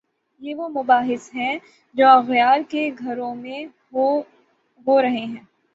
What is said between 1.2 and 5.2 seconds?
ہیں جو اغیار کے گھروں میں ہو